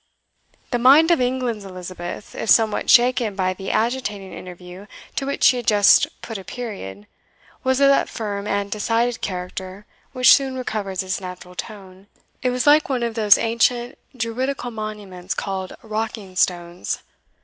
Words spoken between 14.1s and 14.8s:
Druidical